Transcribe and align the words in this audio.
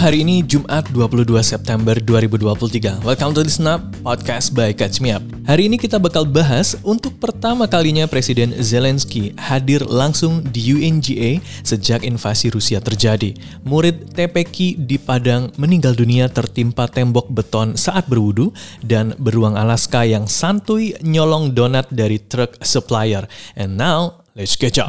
hari 0.00 0.24
ini 0.24 0.40
Jumat 0.40 0.88
22 0.96 1.28
September 1.44 1.92
2023. 1.92 3.04
Welcome 3.04 3.36
to 3.36 3.44
the 3.44 3.52
Snap 3.52 3.84
Podcast 4.00 4.56
by 4.56 4.72
Catch 4.72 5.04
Me 5.04 5.12
Up. 5.12 5.20
Hari 5.44 5.68
ini 5.68 5.76
kita 5.76 6.00
bakal 6.00 6.24
bahas 6.24 6.72
untuk 6.80 7.20
pertama 7.20 7.68
kalinya 7.68 8.08
Presiden 8.08 8.56
Zelensky 8.64 9.36
hadir 9.36 9.84
langsung 9.84 10.40
di 10.40 10.72
UNGA 10.72 11.44
sejak 11.60 12.00
invasi 12.00 12.48
Rusia 12.48 12.80
terjadi. 12.80 13.36
Murid 13.68 14.16
TPQ 14.16 14.88
di 14.88 14.96
Padang 14.96 15.52
meninggal 15.60 15.92
dunia 15.92 16.32
tertimpa 16.32 16.88
tembok 16.88 17.28
beton 17.28 17.76
saat 17.76 18.08
berwudu 18.08 18.56
dan 18.80 19.12
beruang 19.20 19.60
Alaska 19.60 20.08
yang 20.08 20.24
santuy 20.24 20.96
nyolong 21.04 21.52
donat 21.52 21.92
dari 21.92 22.16
truk 22.24 22.56
supplier. 22.64 23.28
And 23.52 23.76
now, 23.76 24.24
let's 24.32 24.56
catch 24.56 24.80
up. 24.80 24.88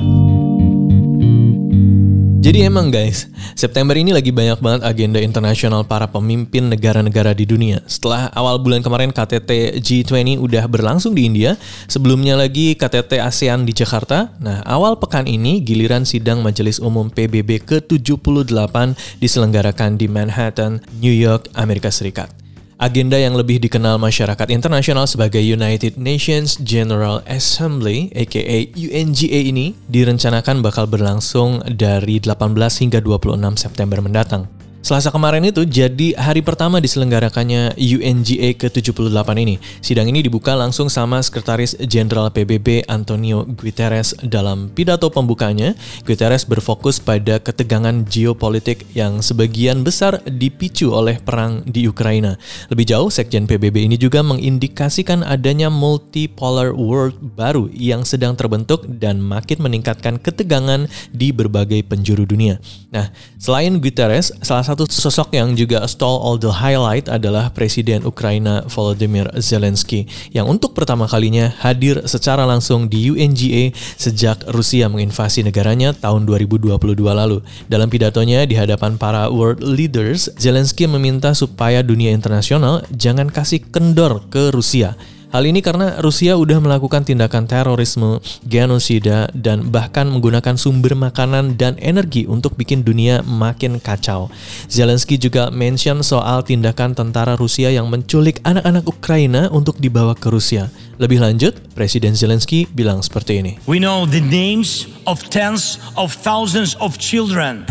Jadi 2.41 2.65
emang 2.65 2.89
guys, 2.89 3.29
September 3.53 3.93
ini 3.93 4.17
lagi 4.17 4.33
banyak 4.33 4.57
banget 4.65 4.81
agenda 4.81 5.21
internasional 5.21 5.85
para 5.85 6.09
pemimpin 6.09 6.73
negara-negara 6.73 7.37
di 7.37 7.45
dunia. 7.45 7.85
Setelah 7.85 8.33
awal 8.33 8.57
bulan 8.57 8.81
kemarin 8.81 9.13
KTT 9.13 9.77
G20 9.77 10.41
udah 10.41 10.65
berlangsung 10.65 11.13
di 11.13 11.29
India, 11.29 11.53
sebelumnya 11.85 12.33
lagi 12.33 12.73
KTT 12.73 13.21
ASEAN 13.21 13.69
di 13.69 13.77
Jakarta. 13.77 14.33
Nah, 14.41 14.65
awal 14.65 14.97
pekan 14.97 15.29
ini 15.29 15.61
giliran 15.61 16.01
sidang 16.01 16.41
Majelis 16.41 16.81
Umum 16.81 17.13
PBB 17.13 17.61
ke-78 17.61 18.97
diselenggarakan 19.21 20.01
di 20.01 20.09
Manhattan, 20.09 20.81
New 20.97 21.13
York, 21.13 21.45
Amerika 21.53 21.93
Serikat. 21.93 22.40
Agenda 22.81 23.13
yang 23.13 23.37
lebih 23.37 23.61
dikenal 23.61 24.01
masyarakat 24.01 24.49
internasional 24.49 25.05
sebagai 25.05 25.37
United 25.37 26.01
Nations 26.01 26.57
General 26.57 27.21
Assembly 27.29 28.09
aka 28.17 28.73
UNGA 28.73 29.53
ini 29.53 29.77
direncanakan 29.85 30.65
bakal 30.65 30.89
berlangsung 30.89 31.61
dari 31.61 32.17
18 32.17 32.41
hingga 32.81 32.97
26 32.97 33.37
September 33.61 34.01
mendatang. 34.01 34.49
Selasa 34.81 35.13
kemarin 35.13 35.45
itu 35.45 35.61
jadi 35.61 36.17
hari 36.17 36.41
pertama 36.41 36.81
diselenggarakannya 36.81 37.77
UNGA 37.77 38.57
ke-78 38.57 39.29
ini. 39.37 39.61
Sidang 39.77 40.09
ini 40.09 40.25
dibuka 40.25 40.57
langsung 40.57 40.89
sama 40.89 41.21
Sekretaris 41.21 41.77
Jenderal 41.85 42.33
PBB 42.33 42.89
Antonio 42.89 43.45
Guterres 43.45 44.17
dalam 44.25 44.73
pidato 44.73 45.05
pembukanya. 45.13 45.77
Guterres 46.01 46.49
berfokus 46.49 46.97
pada 46.97 47.37
ketegangan 47.37 48.09
geopolitik 48.09 48.89
yang 48.97 49.21
sebagian 49.21 49.85
besar 49.85 50.17
dipicu 50.25 50.89
oleh 50.89 51.21
perang 51.21 51.61
di 51.69 51.85
Ukraina. 51.85 52.41
Lebih 52.73 52.89
jauh, 52.89 53.13
Sekjen 53.13 53.45
PBB 53.45 53.85
ini 53.85 54.01
juga 54.01 54.25
mengindikasikan 54.25 55.21
adanya 55.21 55.69
multipolar 55.69 56.73
world 56.73 57.21
baru 57.37 57.69
yang 57.69 58.01
sedang 58.01 58.33
terbentuk 58.33 58.89
dan 58.97 59.21
makin 59.21 59.61
meningkatkan 59.61 60.17
ketegangan 60.17 60.89
di 61.13 61.29
berbagai 61.29 61.85
penjuru 61.85 62.25
dunia. 62.25 62.57
Nah, 62.89 63.13
selain 63.37 63.77
Guterres, 63.77 64.33
salah 64.41 64.70
satu 64.71 64.87
sosok 64.87 65.35
yang 65.35 65.51
juga 65.51 65.83
stall 65.83 66.23
all 66.23 66.39
the 66.39 66.47
highlight 66.47 67.11
adalah 67.11 67.51
Presiden 67.51 68.07
Ukraina 68.07 68.63
Volodymyr 68.71 69.27
Zelensky 69.43 70.07
yang 70.31 70.47
untuk 70.47 70.71
pertama 70.71 71.11
kalinya 71.11 71.51
hadir 71.59 71.99
secara 72.07 72.47
langsung 72.47 72.87
di 72.87 73.11
UNGA 73.11 73.75
sejak 73.99 74.47
Rusia 74.47 74.87
menginvasi 74.87 75.43
negaranya 75.43 75.91
tahun 75.91 76.23
2022 76.23 76.71
lalu. 77.03 77.43
Dalam 77.67 77.91
pidatonya 77.91 78.47
di 78.47 78.55
hadapan 78.55 78.95
para 78.95 79.27
world 79.27 79.59
leaders, 79.59 80.31
Zelensky 80.39 80.87
meminta 80.87 81.35
supaya 81.35 81.83
dunia 81.83 82.15
internasional 82.15 82.87
jangan 82.95 83.27
kasih 83.27 83.59
kendor 83.75 84.23
ke 84.31 84.55
Rusia 84.55 84.95
Hal 85.31 85.47
ini 85.47 85.63
karena 85.63 85.95
Rusia 86.03 86.35
udah 86.35 86.59
melakukan 86.59 87.07
tindakan 87.07 87.47
terorisme, 87.47 88.19
genosida, 88.43 89.31
dan 89.31 89.71
bahkan 89.71 90.11
menggunakan 90.11 90.59
sumber 90.59 90.91
makanan 90.91 91.55
dan 91.55 91.79
energi 91.79 92.27
untuk 92.27 92.59
bikin 92.59 92.83
dunia 92.83 93.23
makin 93.23 93.79
kacau. 93.79 94.27
Zelensky 94.67 95.15
juga 95.15 95.47
mention 95.47 96.03
soal 96.03 96.43
tindakan 96.43 96.99
tentara 96.99 97.39
Rusia 97.39 97.71
yang 97.71 97.87
menculik 97.87 98.43
anak-anak 98.43 98.83
Ukraina 98.83 99.47
untuk 99.55 99.79
dibawa 99.79 100.19
ke 100.19 100.27
Rusia. 100.27 100.67
Lebih 100.99 101.23
lanjut, 101.23 101.55
Presiden 101.79 102.11
Zelensky 102.11 102.67
bilang 102.67 102.99
seperti 102.99 103.39
ini. 103.39 103.55
We 103.71 103.79
know 103.79 104.03
the 104.03 104.19
names 104.19 104.91
of 105.07 105.23
tens 105.31 105.79
of 105.95 106.11
thousands 106.11 106.75
of 106.83 106.99
children 106.99 107.63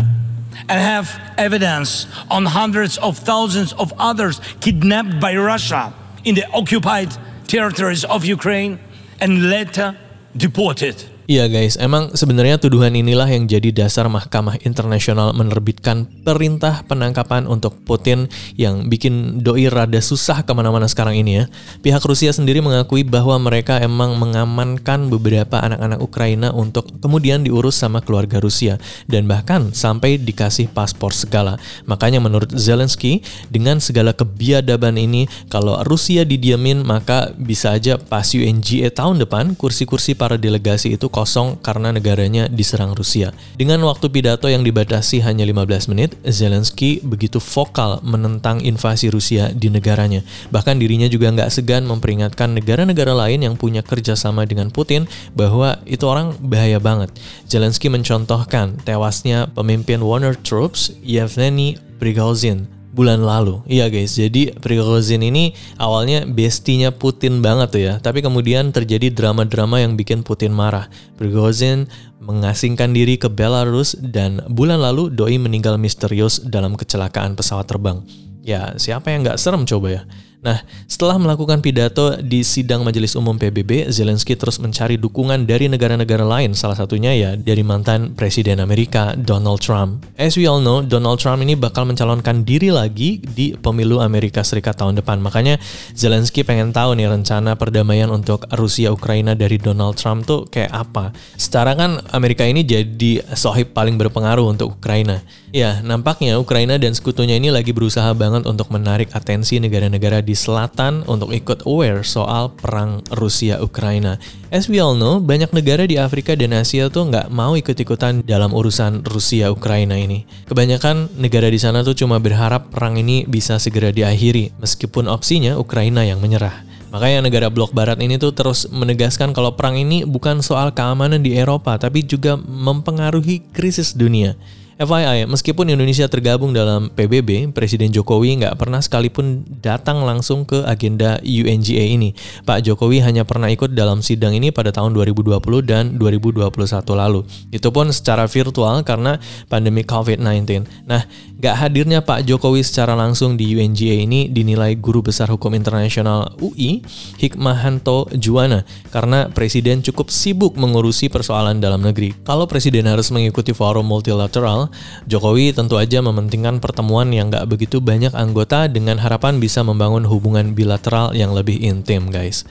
and 0.65 0.81
have 0.81 1.13
evidence 1.37 2.09
on 2.33 2.49
hundreds 2.49 2.97
of 3.05 3.21
thousands 3.21 3.77
of 3.77 3.93
others 4.01 4.41
kidnapped 4.65 5.21
by 5.21 5.37
Russia 5.37 5.93
in 6.25 6.33
the 6.33 6.49
occupied 6.57 7.13
territories 7.51 8.05
of 8.05 8.23
Ukraine 8.23 8.79
and 9.19 9.49
later 9.49 9.97
deported. 10.37 10.95
Iya 11.31 11.47
guys, 11.47 11.79
emang 11.79 12.11
sebenarnya 12.11 12.59
tuduhan 12.59 12.91
inilah 12.91 13.23
yang 13.23 13.47
jadi 13.47 13.71
dasar 13.71 14.11
Mahkamah 14.11 14.67
Internasional 14.67 15.31
menerbitkan 15.31 16.03
perintah 16.27 16.83
penangkapan 16.83 17.47
untuk 17.47 17.79
Putin 17.87 18.27
yang 18.59 18.91
bikin 18.91 19.39
doi 19.39 19.71
rada 19.71 20.03
susah 20.03 20.43
ke 20.43 20.51
mana-mana 20.51 20.91
sekarang 20.91 21.15
ini 21.15 21.39
ya. 21.39 21.43
Pihak 21.79 22.03
Rusia 22.03 22.35
sendiri 22.35 22.59
mengakui 22.59 23.07
bahwa 23.07 23.39
mereka 23.39 23.79
emang 23.79 24.19
mengamankan 24.19 25.07
beberapa 25.07 25.63
anak-anak 25.63 26.03
Ukraina 26.03 26.51
untuk 26.51 26.91
kemudian 26.99 27.47
diurus 27.47 27.79
sama 27.79 28.03
keluarga 28.03 28.43
Rusia 28.43 28.75
dan 29.07 29.23
bahkan 29.23 29.71
sampai 29.71 30.19
dikasih 30.19 30.67
paspor 30.75 31.15
segala. 31.15 31.55
Makanya 31.87 32.19
menurut 32.19 32.51
Zelensky, 32.59 33.23
dengan 33.47 33.79
segala 33.79 34.11
kebiadaban 34.11 34.99
ini, 34.99 35.31
kalau 35.47 35.79
Rusia 35.87 36.27
didiamin 36.27 36.83
maka 36.83 37.31
bisa 37.39 37.71
aja 37.71 37.95
pas 37.95 38.27
UNGA 38.35 38.91
tahun 38.91 39.23
depan 39.23 39.55
kursi-kursi 39.55 40.11
para 40.11 40.35
delegasi 40.35 40.99
itu 40.99 41.07
kosong 41.21 41.61
karena 41.61 41.93
negaranya 41.93 42.49
diserang 42.49 42.97
Rusia. 42.97 43.29
Dengan 43.53 43.85
waktu 43.85 44.09
pidato 44.09 44.49
yang 44.49 44.65
dibatasi 44.65 45.21
hanya 45.21 45.45
15 45.45 45.93
menit, 45.93 46.17
Zelensky 46.25 46.97
begitu 47.05 47.37
vokal 47.37 48.01
menentang 48.01 48.57
invasi 48.65 49.13
Rusia 49.13 49.53
di 49.53 49.69
negaranya. 49.69 50.25
Bahkan 50.49 50.81
dirinya 50.81 51.05
juga 51.05 51.29
nggak 51.29 51.53
segan 51.53 51.85
memperingatkan 51.85 52.57
negara-negara 52.57 53.13
lain 53.13 53.45
yang 53.45 53.53
punya 53.53 53.85
kerjasama 53.85 54.49
dengan 54.49 54.73
Putin 54.73 55.05
bahwa 55.37 55.77
itu 55.85 56.09
orang 56.09 56.33
bahaya 56.41 56.81
banget. 56.81 57.13
Zelensky 57.45 57.93
mencontohkan 57.93 58.81
tewasnya 58.81 59.53
pemimpin 59.53 60.01
Warner 60.01 60.33
Troops 60.33 60.89
Yevgeny 61.05 61.77
Prigozhin 62.01 62.80
bulan 62.91 63.23
lalu. 63.23 63.63
Iya 63.67 63.87
guys, 63.87 64.15
jadi 64.19 64.55
Prigozhin 64.59 65.23
ini 65.23 65.55
awalnya 65.79 66.27
bestinya 66.27 66.91
Putin 66.91 67.39
banget 67.39 67.67
tuh 67.71 67.81
ya, 67.81 67.93
tapi 68.03 68.19
kemudian 68.19 68.75
terjadi 68.75 69.11
drama-drama 69.11 69.79
yang 69.79 69.95
bikin 69.95 70.21
Putin 70.21 70.51
marah. 70.51 70.91
Prigozhin 71.15 71.87
mengasingkan 72.21 72.93
diri 72.93 73.17
ke 73.17 73.31
Belarus 73.31 73.97
dan 73.97 74.43
bulan 74.51 74.83
lalu 74.83 75.09
doi 75.09 75.41
meninggal 75.41 75.79
misterius 75.81 76.37
dalam 76.43 76.77
kecelakaan 76.77 77.33
pesawat 77.33 77.65
terbang. 77.65 78.03
Ya, 78.45 78.75
siapa 78.77 79.09
yang 79.09 79.25
nggak 79.25 79.39
serem 79.41 79.65
coba 79.65 79.87
ya? 79.89 80.01
Nah, 80.41 80.57
setelah 80.89 81.21
melakukan 81.21 81.61
pidato 81.61 82.17
di 82.17 82.41
sidang 82.41 82.81
Majelis 82.81 83.13
Umum 83.13 83.37
PBB, 83.37 83.93
Zelensky 83.93 84.33
terus 84.33 84.57
mencari 84.57 84.97
dukungan 84.97 85.45
dari 85.45 85.69
negara-negara 85.69 86.25
lain, 86.25 86.57
salah 86.57 86.73
satunya 86.73 87.13
ya 87.13 87.37
dari 87.37 87.61
mantan 87.61 88.17
Presiden 88.17 88.57
Amerika 88.57 89.13
Donald 89.13 89.61
Trump. 89.61 90.01
As 90.17 90.33
we 90.33 90.49
all 90.49 90.57
know, 90.57 90.81
Donald 90.81 91.21
Trump 91.21 91.45
ini 91.45 91.53
bakal 91.53 91.85
mencalonkan 91.85 92.41
diri 92.41 92.73
lagi 92.73 93.21
di 93.21 93.53
pemilu 93.53 94.01
Amerika 94.01 94.41
Serikat 94.41 94.81
tahun 94.81 94.97
depan. 94.97 95.21
Makanya 95.21 95.61
Zelensky 95.93 96.41
pengen 96.41 96.73
tahu 96.73 96.97
nih 96.97 97.05
rencana 97.05 97.53
perdamaian 97.53 98.09
untuk 98.09 98.49
Rusia 98.57 98.89
Ukraina 98.89 99.37
dari 99.37 99.61
Donald 99.61 100.01
Trump 100.01 100.25
tuh 100.25 100.49
kayak 100.49 100.73
apa. 100.73 101.13
Secara 101.37 101.77
kan 101.77 102.01
Amerika 102.17 102.49
ini 102.49 102.65
jadi 102.65 103.21
sohib 103.37 103.77
paling 103.77 103.93
berpengaruh 103.93 104.49
untuk 104.49 104.73
Ukraina. 104.73 105.21
Ya, 105.51 105.83
nampaknya 105.83 106.39
Ukraina 106.39 106.79
dan 106.79 106.95
sekutunya 106.95 107.35
ini 107.35 107.51
lagi 107.51 107.75
berusaha 107.75 108.15
banget 108.15 108.47
untuk 108.47 108.71
menarik 108.71 109.11
atensi 109.11 109.59
negara-negara 109.59 110.23
di 110.23 110.30
selatan 110.33 111.05
untuk 111.05 111.31
ikut 111.35 111.63
aware 111.67 112.03
soal 112.03 112.51
perang 112.51 113.03
Rusia-Ukraina. 113.13 114.17
As 114.51 114.67
we 114.67 114.83
all 114.83 114.97
know, 114.97 115.23
banyak 115.23 115.51
negara 115.55 115.87
di 115.87 115.95
Afrika 115.95 116.35
dan 116.35 116.51
Asia 116.51 116.91
tuh 116.91 117.07
nggak 117.07 117.31
mau 117.31 117.55
ikut-ikutan 117.55 118.23
dalam 118.27 118.51
urusan 118.51 119.03
Rusia-Ukraina 119.07 119.95
ini. 119.95 120.27
Kebanyakan 120.49 121.15
negara 121.15 121.47
di 121.47 121.59
sana 121.59 121.81
tuh 121.81 121.95
cuma 121.95 122.19
berharap 122.19 122.67
perang 122.67 122.99
ini 122.99 123.23
bisa 123.23 123.55
segera 123.57 123.95
diakhiri, 123.95 124.55
meskipun 124.59 125.07
opsinya 125.07 125.55
Ukraina 125.55 126.03
yang 126.03 126.19
menyerah. 126.19 126.67
Makanya 126.91 127.23
negara 127.23 127.47
blok 127.47 127.71
barat 127.71 128.03
ini 128.03 128.19
tuh 128.19 128.35
terus 128.35 128.67
menegaskan 128.67 129.31
kalau 129.31 129.55
perang 129.55 129.79
ini 129.79 130.03
bukan 130.03 130.43
soal 130.43 130.75
keamanan 130.75 131.23
di 131.23 131.39
Eropa, 131.39 131.79
tapi 131.79 132.03
juga 132.03 132.35
mempengaruhi 132.35 133.47
krisis 133.55 133.95
dunia. 133.95 134.35
FYI, 134.79 135.27
meskipun 135.27 135.67
Indonesia 135.67 136.07
tergabung 136.07 136.55
dalam 136.55 136.87
PBB, 136.95 137.51
Presiden 137.51 137.91
Jokowi 137.91 138.39
nggak 138.39 138.55
pernah 138.55 138.79
sekalipun 138.79 139.43
datang 139.59 140.07
langsung 140.07 140.47
ke 140.47 140.63
agenda 140.63 141.19
UNGA 141.19 141.91
ini. 141.91 142.15
Pak 142.47 142.63
Jokowi 142.63 143.03
hanya 143.03 143.27
pernah 143.27 143.51
ikut 143.51 143.75
dalam 143.75 143.99
sidang 143.99 144.31
ini 144.31 144.49
pada 144.55 144.71
tahun 144.71 144.95
2020 144.95 145.37
dan 145.67 145.99
2021 145.99 146.47
lalu. 146.95 147.27
Itu 147.51 147.69
pun 147.75 147.91
secara 147.91 148.25
virtual 148.31 148.87
karena 148.87 149.19
pandemi 149.51 149.83
COVID-19. 149.83 150.63
Nah, 150.87 151.03
Gak 151.41 151.57
hadirnya 151.57 152.05
Pak 152.05 152.21
Jokowi 152.29 152.61
secara 152.61 152.93
langsung 152.93 153.33
di 153.33 153.57
UNGA 153.57 154.05
ini 154.05 154.29
dinilai 154.29 154.77
Guru 154.77 155.01
Besar 155.01 155.25
Hukum 155.25 155.57
Internasional 155.57 156.37
UI, 156.37 156.85
Hikmahanto 157.17 158.13
Juwana, 158.13 158.61
karena 158.93 159.25
Presiden 159.25 159.81
cukup 159.81 160.13
sibuk 160.13 160.53
mengurusi 160.53 161.09
persoalan 161.09 161.57
dalam 161.57 161.81
negeri. 161.81 162.13
Kalau 162.29 162.45
Presiden 162.45 162.85
harus 162.85 163.09
mengikuti 163.09 163.57
forum 163.57 163.89
multilateral, 163.89 164.69
Jokowi 165.09 165.49
tentu 165.57 165.81
aja 165.81 165.97
mementingkan 166.05 166.61
pertemuan 166.61 167.09
yang 167.09 167.33
gak 167.33 167.49
begitu 167.49 167.81
banyak 167.81 168.13
anggota 168.13 168.69
dengan 168.69 169.01
harapan 169.01 169.41
bisa 169.41 169.65
membangun 169.65 170.05
hubungan 170.05 170.53
bilateral 170.53 171.17
yang 171.17 171.33
lebih 171.33 171.57
intim, 171.57 172.13
guys. 172.13 172.45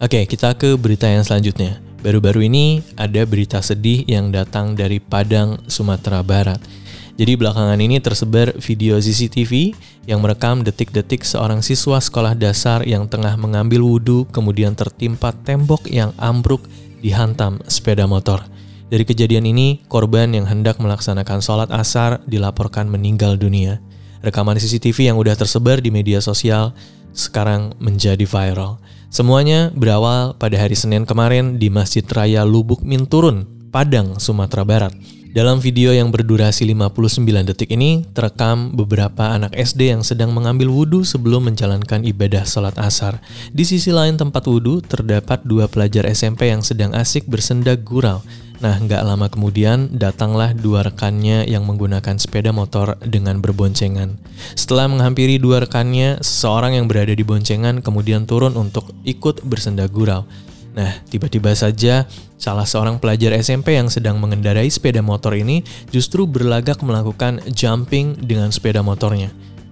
Oke, 0.00 0.24
kita 0.24 0.56
ke 0.56 0.80
berita 0.80 1.04
yang 1.04 1.20
selanjutnya. 1.20 1.84
Baru-baru 2.00 2.48
ini 2.48 2.80
ada 2.96 3.28
berita 3.28 3.60
sedih 3.60 4.08
yang 4.08 4.32
datang 4.32 4.72
dari 4.72 5.04
Padang, 5.04 5.60
Sumatera 5.68 6.24
Barat. 6.24 6.79
Jadi 7.20 7.36
belakangan 7.36 7.76
ini 7.76 8.00
tersebar 8.00 8.56
video 8.64 8.96
CCTV 8.96 9.76
yang 10.08 10.24
merekam 10.24 10.64
detik-detik 10.64 11.20
seorang 11.20 11.60
siswa 11.60 12.00
sekolah 12.00 12.32
dasar 12.32 12.80
yang 12.88 13.12
tengah 13.12 13.36
mengambil 13.36 13.84
wudhu 13.84 14.24
kemudian 14.32 14.72
tertimpa 14.72 15.36
tembok 15.44 15.84
yang 15.84 16.16
ambruk 16.16 16.64
dihantam 17.04 17.60
sepeda 17.68 18.08
motor. 18.08 18.40
Dari 18.88 19.04
kejadian 19.04 19.44
ini, 19.44 19.84
korban 19.92 20.32
yang 20.32 20.48
hendak 20.48 20.80
melaksanakan 20.80 21.44
sholat 21.44 21.68
asar 21.68 22.24
dilaporkan 22.24 22.88
meninggal 22.88 23.36
dunia. 23.36 23.84
Rekaman 24.24 24.56
CCTV 24.56 25.12
yang 25.12 25.20
udah 25.20 25.36
tersebar 25.36 25.84
di 25.84 25.92
media 25.92 26.24
sosial 26.24 26.72
sekarang 27.12 27.76
menjadi 27.84 28.24
viral. 28.24 28.80
Semuanya 29.12 29.68
berawal 29.76 30.40
pada 30.40 30.56
hari 30.56 30.72
Senin 30.72 31.04
kemarin 31.04 31.60
di 31.60 31.68
Masjid 31.68 32.02
Raya 32.08 32.48
Lubuk 32.48 32.80
Minturun, 32.80 33.44
Padang, 33.68 34.16
Sumatera 34.16 34.64
Barat. 34.64 35.19
Dalam 35.30 35.62
video 35.62 35.94
yang 35.94 36.10
berdurasi 36.10 36.66
59 36.66 37.22
detik 37.54 37.70
ini, 37.70 38.02
terekam 38.02 38.74
beberapa 38.74 39.30
anak 39.30 39.54
SD 39.54 39.94
yang 39.94 40.02
sedang 40.02 40.34
mengambil 40.34 40.74
wudhu 40.74 41.06
sebelum 41.06 41.46
menjalankan 41.46 42.02
ibadah 42.02 42.42
sholat 42.42 42.74
asar. 42.82 43.22
Di 43.54 43.62
sisi 43.62 43.94
lain 43.94 44.18
tempat 44.18 44.50
wudhu, 44.50 44.82
terdapat 44.82 45.46
dua 45.46 45.70
pelajar 45.70 46.10
SMP 46.10 46.50
yang 46.50 46.66
sedang 46.66 46.98
asik 46.98 47.30
bersenda 47.30 47.78
gurau. 47.78 48.26
Nah, 48.58 48.74
nggak 48.82 49.06
lama 49.06 49.30
kemudian 49.30 49.94
datanglah 49.94 50.50
dua 50.50 50.82
rekannya 50.82 51.46
yang 51.46 51.62
menggunakan 51.62 52.18
sepeda 52.18 52.50
motor 52.50 52.98
dengan 52.98 53.38
berboncengan. 53.38 54.18
Setelah 54.58 54.90
menghampiri 54.90 55.38
dua 55.38 55.62
rekannya, 55.62 56.18
seseorang 56.26 56.74
yang 56.74 56.90
berada 56.90 57.14
di 57.14 57.22
boncengan 57.22 57.86
kemudian 57.86 58.26
turun 58.26 58.58
untuk 58.58 58.90
ikut 59.06 59.46
bersenda 59.46 59.86
gurau. 59.86 60.26
Nah, 60.74 60.90
tiba-tiba 61.06 61.54
saja 61.54 62.10
salah 62.40 62.64
seorang 62.64 62.96
pelajar 62.96 63.36
SMP 63.36 63.76
yang 63.76 63.92
sedang 63.92 64.16
mengendarai 64.16 64.72
sepeda 64.72 65.04
motor 65.04 65.36
ini 65.36 65.60
justru 65.92 66.24
berlagak 66.24 66.80
melakukan 66.80 67.44
jumping 67.52 68.16
dengan 68.16 68.48
sepeda 68.48 68.80
motornya. 68.80 69.28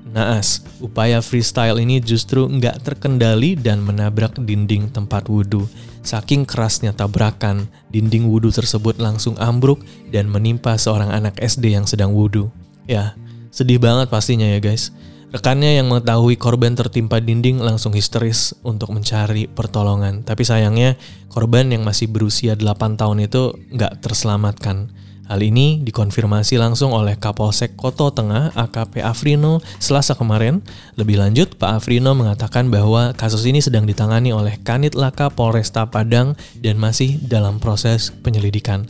Naas, 0.09 0.65
upaya 0.81 1.21
freestyle 1.21 1.81
ini 1.81 2.01
justru 2.01 2.49
nggak 2.49 2.85
terkendali 2.85 3.57
dan 3.57 3.85
menabrak 3.85 4.37
dinding 4.41 4.89
tempat 4.93 5.29
wudhu. 5.29 5.69
Saking 6.01 6.49
kerasnya 6.49 6.97
tabrakan, 6.97 7.69
dinding 7.93 8.25
wudhu 8.25 8.49
tersebut 8.49 8.97
langsung 8.97 9.37
ambruk 9.37 9.85
dan 10.09 10.29
menimpa 10.33 10.77
seorang 10.81 11.13
anak 11.13 11.37
SD 11.37 11.77
yang 11.77 11.85
sedang 11.85 12.17
wudhu. 12.17 12.49
Ya, 12.89 13.17
sedih 13.53 13.77
banget 13.77 14.09
pastinya 14.09 14.49
ya 14.49 14.61
guys. 14.61 14.93
Rekannya 15.29 15.77
yang 15.77 15.93
mengetahui 15.93 16.41
korban 16.41 16.73
tertimpa 16.73 17.21
dinding 17.21 17.61
langsung 17.61 17.93
histeris 17.93 18.57
untuk 18.65 18.97
mencari 18.97 19.45
pertolongan. 19.45 20.25
Tapi 20.25 20.41
sayangnya 20.41 20.97
korban 21.29 21.69
yang 21.69 21.85
masih 21.85 22.09
berusia 22.09 22.57
8 22.57 22.97
tahun 22.97 23.29
itu 23.29 23.53
nggak 23.77 24.01
terselamatkan. 24.01 24.89
Hal 25.29 25.45
ini 25.45 25.85
dikonfirmasi 25.85 26.57
langsung 26.57 26.97
oleh 26.97 27.21
Kapolsek 27.21 27.77
Koto 27.77 28.09
Tengah 28.09 28.57
AKP 28.57 29.05
Afrino 29.05 29.61
selasa 29.77 30.17
kemarin. 30.17 30.65
Lebih 30.97 31.21
lanjut, 31.21 31.61
Pak 31.61 31.85
Afrino 31.85 32.17
mengatakan 32.17 32.73
bahwa 32.73 33.13
kasus 33.13 33.45
ini 33.45 33.61
sedang 33.61 33.85
ditangani 33.85 34.33
oleh 34.33 34.57
Kanit 34.65 34.97
Laka 34.97 35.29
Polresta 35.29 35.85
Padang 35.93 36.41
dan 36.65 36.81
masih 36.81 37.21
dalam 37.21 37.61
proses 37.61 38.09
penyelidikan. 38.25 38.89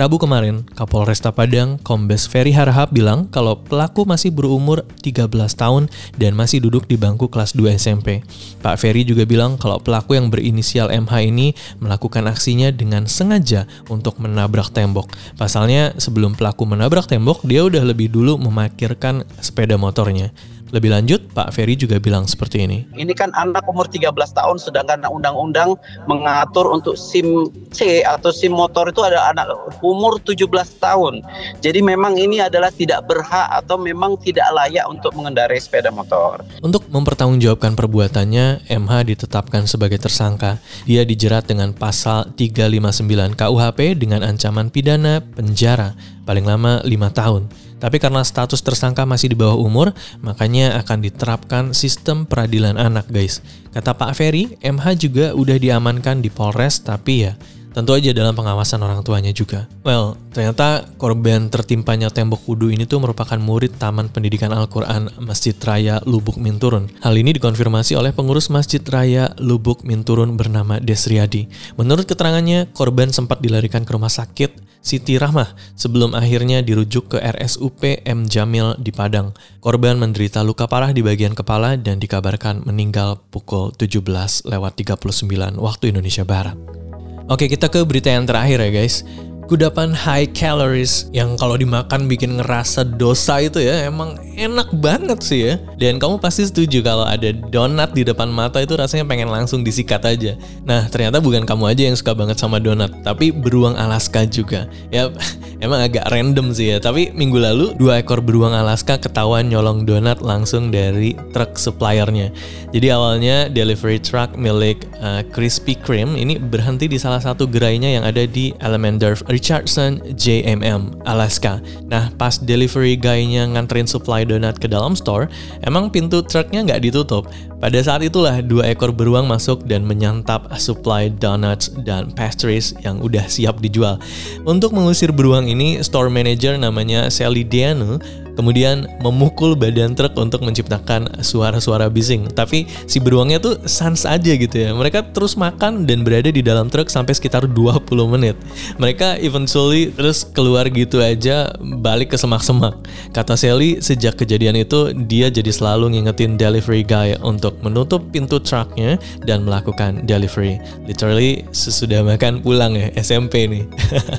Rabu 0.00 0.16
kemarin, 0.16 0.64
Kapolresta 0.64 1.28
Padang, 1.28 1.76
Kombes 1.84 2.24
Ferry 2.24 2.56
Harahap 2.56 2.88
bilang 2.88 3.28
kalau 3.28 3.60
pelaku 3.60 4.08
masih 4.08 4.32
berumur 4.32 4.80
13 5.04 5.28
tahun 5.52 5.92
dan 6.16 6.32
masih 6.32 6.64
duduk 6.64 6.88
di 6.88 6.96
bangku 6.96 7.28
kelas 7.28 7.52
2 7.52 7.76
SMP. 7.76 8.24
Pak 8.64 8.80
Ferry 8.80 9.04
juga 9.04 9.28
bilang 9.28 9.60
kalau 9.60 9.76
pelaku 9.76 10.16
yang 10.16 10.32
berinisial 10.32 10.88
MH 10.88 11.12
ini 11.20 11.52
melakukan 11.84 12.24
aksinya 12.32 12.72
dengan 12.72 13.04
sengaja 13.04 13.68
untuk 13.92 14.16
menabrak 14.24 14.72
tembok. 14.72 15.12
Pasalnya, 15.36 15.92
sebelum 16.00 16.32
pelaku 16.32 16.64
menabrak 16.64 17.04
tembok, 17.04 17.44
dia 17.44 17.60
udah 17.60 17.84
lebih 17.84 18.08
dulu 18.08 18.40
memarkirkan 18.40 19.28
sepeda 19.44 19.76
motornya. 19.76 20.32
Lebih 20.70 20.90
lanjut, 20.94 21.20
Pak 21.34 21.50
Ferry 21.50 21.74
juga 21.74 21.98
bilang 21.98 22.30
seperti 22.30 22.62
ini. 22.62 22.86
Ini 22.94 23.10
kan 23.18 23.34
anak 23.34 23.66
umur 23.66 23.90
13 23.90 24.14
tahun 24.14 24.56
sedangkan 24.62 25.02
undang-undang 25.10 25.74
mengatur 26.06 26.70
untuk 26.70 26.94
SIM 26.94 27.50
C 27.74 28.06
atau 28.06 28.30
SIM 28.30 28.54
motor 28.54 28.90
itu 28.90 29.02
ada 29.02 29.34
anak 29.34 29.50
umur 29.82 30.22
17 30.22 30.46
tahun. 30.78 31.26
Jadi 31.58 31.82
memang 31.82 32.14
ini 32.14 32.38
adalah 32.38 32.70
tidak 32.70 33.10
berhak 33.10 33.50
atau 33.50 33.78
memang 33.78 34.14
tidak 34.22 34.46
layak 34.54 34.86
untuk 34.86 35.10
mengendarai 35.18 35.58
sepeda 35.58 35.90
motor. 35.90 36.42
Untuk 36.62 36.86
mempertanggungjawabkan 36.86 37.74
perbuatannya, 37.74 38.70
MH 38.70 38.92
ditetapkan 39.10 39.66
sebagai 39.66 39.98
tersangka. 39.98 40.62
Dia 40.86 41.02
dijerat 41.02 41.50
dengan 41.50 41.74
pasal 41.74 42.30
359 42.38 43.34
KUHP 43.34 43.98
dengan 43.98 44.22
ancaman 44.22 44.70
pidana 44.70 45.18
penjara 45.18 45.98
paling 46.30 46.46
lama 46.46 46.78
5 46.86 47.18
tahun. 47.18 47.42
Tapi 47.80 47.96
karena 47.96 48.20
status 48.20 48.60
tersangka 48.60 49.08
masih 49.08 49.32
di 49.32 49.36
bawah 49.40 49.56
umur, 49.56 49.96
makanya 50.20 50.76
akan 50.84 51.00
diterapkan 51.00 51.64
sistem 51.72 52.28
peradilan 52.28 52.76
anak, 52.76 53.08
guys. 53.08 53.40
Kata 53.72 53.96
Pak 53.96 54.12
Ferry, 54.14 54.60
MH 54.60 54.86
juga 55.00 55.26
udah 55.32 55.56
diamankan 55.56 56.20
di 56.20 56.28
Polres, 56.28 56.84
tapi 56.84 57.24
ya 57.24 57.34
tentu 57.70 57.94
aja 57.94 58.10
dalam 58.10 58.34
pengawasan 58.34 58.82
orang 58.82 59.00
tuanya 59.06 59.30
juga. 59.30 59.70
Well, 59.86 60.18
ternyata 60.34 60.86
korban 60.98 61.50
tertimpanya 61.50 62.10
tembok 62.10 62.44
wudhu 62.46 62.70
ini 62.70 62.86
tuh 62.86 63.02
merupakan 63.02 63.38
murid 63.38 63.78
Taman 63.78 64.10
Pendidikan 64.10 64.50
Al-Quran 64.50 65.10
Masjid 65.22 65.54
Raya 65.54 66.02
Lubuk 66.06 66.36
Minturun. 66.36 66.90
Hal 67.02 67.14
ini 67.14 67.34
dikonfirmasi 67.34 67.94
oleh 67.94 68.10
pengurus 68.10 68.50
Masjid 68.50 68.82
Raya 68.82 69.32
Lubuk 69.38 69.86
Minturun 69.86 70.34
bernama 70.34 70.82
Desriadi. 70.82 71.46
Menurut 71.78 72.06
keterangannya, 72.06 72.70
korban 72.74 73.14
sempat 73.14 73.38
dilarikan 73.42 73.86
ke 73.86 73.90
rumah 73.94 74.10
sakit 74.10 74.70
Siti 74.80 75.20
Rahmah 75.20 75.76
sebelum 75.76 76.16
akhirnya 76.16 76.64
dirujuk 76.64 77.12
ke 77.12 77.18
RSUP 77.20 78.00
M 78.08 78.24
Jamil 78.24 78.80
di 78.80 78.88
Padang. 78.96 79.36
Korban 79.60 80.00
menderita 80.00 80.40
luka 80.40 80.64
parah 80.64 80.96
di 80.96 81.04
bagian 81.04 81.36
kepala 81.36 81.76
dan 81.76 82.00
dikabarkan 82.00 82.64
meninggal 82.64 83.20
pukul 83.28 83.76
17 83.76 84.00
lewat 84.48 84.72
39 84.80 85.60
waktu 85.60 85.84
Indonesia 85.92 86.24
Barat. 86.24 86.89
Oke, 87.30 87.46
kita 87.46 87.70
ke 87.70 87.86
berita 87.86 88.10
yang 88.10 88.26
terakhir 88.26 88.58
ya 88.58 88.70
guys 88.74 89.06
kudapan 89.50 89.90
high 89.90 90.30
calories 90.30 91.10
yang 91.10 91.34
kalau 91.34 91.58
dimakan 91.58 92.06
bikin 92.06 92.38
ngerasa 92.38 92.86
dosa 92.86 93.42
itu 93.42 93.58
ya 93.58 93.90
emang 93.90 94.14
enak 94.38 94.70
banget 94.78 95.18
sih 95.26 95.40
ya. 95.50 95.54
Dan 95.74 95.98
kamu 95.98 96.22
pasti 96.22 96.46
setuju 96.46 96.86
kalau 96.86 97.02
ada 97.02 97.34
donat 97.34 97.90
di 97.90 98.06
depan 98.06 98.30
mata 98.30 98.62
itu 98.62 98.78
rasanya 98.78 99.02
pengen 99.10 99.26
langsung 99.26 99.66
disikat 99.66 100.06
aja. 100.06 100.38
Nah 100.62 100.86
ternyata 100.86 101.18
bukan 101.18 101.42
kamu 101.42 101.74
aja 101.74 101.82
yang 101.90 101.98
suka 101.98 102.14
banget 102.14 102.38
sama 102.38 102.62
donat, 102.62 102.94
tapi 103.02 103.34
beruang 103.34 103.74
Alaska 103.74 104.22
juga. 104.22 104.70
Ya 104.94 105.10
emang 105.64 105.82
agak 105.82 106.06
random 106.14 106.54
sih 106.54 106.70
ya. 106.70 106.78
Tapi 106.78 107.10
minggu 107.10 107.42
lalu 107.42 107.74
dua 107.74 107.98
ekor 108.06 108.22
beruang 108.22 108.54
Alaska 108.54 109.02
ketahuan 109.02 109.50
nyolong 109.50 109.82
donat 109.82 110.22
langsung 110.22 110.70
dari 110.70 111.18
truk 111.34 111.58
suppliernya. 111.58 112.30
Jadi 112.70 112.86
awalnya 112.94 113.50
delivery 113.50 113.98
truck 113.98 114.38
milik 114.38 114.86
uh, 115.02 115.26
Krispy 115.34 115.74
Kreme 115.74 116.14
ini 116.14 116.38
berhenti 116.38 116.86
di 116.86 117.02
salah 117.02 117.18
satu 117.18 117.50
gerainya 117.50 117.90
yang 117.90 118.06
ada 118.06 118.22
di 118.30 118.54
Alamandorf 118.62 119.26
Richardson 119.40 120.04
JMM, 120.20 121.00
Alaska. 121.08 121.64
Nah, 121.88 122.12
pas 122.20 122.36
delivery 122.36 122.92
guy-nya 122.92 123.48
nganterin 123.48 123.88
supply 123.88 124.28
donat 124.28 124.60
ke 124.60 124.68
dalam 124.68 124.92
store, 124.92 125.32
emang 125.64 125.88
pintu 125.88 126.20
truknya 126.20 126.60
nggak 126.60 126.84
ditutup. 126.84 127.24
Pada 127.56 127.80
saat 127.80 128.04
itulah 128.04 128.44
dua 128.44 128.68
ekor 128.68 128.92
beruang 128.92 129.24
masuk 129.24 129.64
dan 129.64 129.88
menyantap 129.88 130.44
supply 130.60 131.08
donuts 131.08 131.72
dan 131.88 132.12
pastries 132.12 132.76
yang 132.84 133.00
udah 133.00 133.24
siap 133.32 133.64
dijual. 133.64 133.96
Untuk 134.44 134.76
mengusir 134.76 135.08
beruang 135.08 135.48
ini, 135.48 135.80
store 135.80 136.12
manager 136.12 136.60
namanya 136.60 137.08
Sally 137.08 137.40
Diano 137.40 137.96
kemudian 138.40 138.88
memukul 139.04 139.52
badan 139.52 139.92
truk 139.92 140.16
untuk 140.16 140.40
menciptakan 140.40 141.20
suara-suara 141.20 141.92
bising. 141.92 142.32
Tapi 142.32 142.64
si 142.88 142.96
beruangnya 142.96 143.36
tuh 143.36 143.60
sans 143.68 144.08
aja 144.08 144.32
gitu 144.32 144.56
ya. 144.56 144.72
Mereka 144.72 145.12
terus 145.12 145.36
makan 145.36 145.84
dan 145.84 146.00
berada 146.00 146.32
di 146.32 146.40
dalam 146.40 146.72
truk 146.72 146.88
sampai 146.88 147.12
sekitar 147.12 147.44
20 147.44 147.84
menit. 148.08 148.40
Mereka 148.80 149.20
eventually 149.20 149.92
terus 149.92 150.24
keluar 150.24 150.64
gitu 150.72 151.04
aja 151.04 151.52
balik 151.60 152.14
ke 152.14 152.16
semak-semak. 152.16 152.80
Kata 153.12 153.36
Sally, 153.36 153.84
sejak 153.84 154.16
kejadian 154.16 154.56
itu 154.56 154.96
dia 155.04 155.28
jadi 155.28 155.52
selalu 155.52 156.00
ngingetin 156.00 156.40
delivery 156.40 156.80
guy 156.80 157.12
untuk 157.20 157.60
menutup 157.60 158.00
pintu 158.08 158.40
truknya 158.40 158.96
dan 159.28 159.44
melakukan 159.44 160.08
delivery. 160.08 160.56
Literally 160.88 161.44
sesudah 161.52 162.00
makan 162.00 162.40
pulang 162.40 162.72
ya 162.72 162.88
SMP 162.96 163.44
nih. 163.50 163.68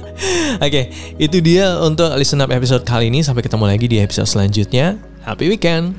Oke, 0.61 0.67
okay, 0.67 0.83
itu 1.15 1.39
dia 1.39 1.79
untuk 1.79 2.11
listen 2.19 2.43
up 2.43 2.51
episode 2.51 2.83
kali 2.83 3.07
ini. 3.07 3.23
Sampai 3.23 3.41
ketemu 3.41 3.65
lagi 3.65 3.87
di 3.87 3.97
episode 3.97 4.10
episode 4.11 4.27
selanjutnya. 4.27 4.99
Happy 5.23 5.47
weekend! 5.47 5.95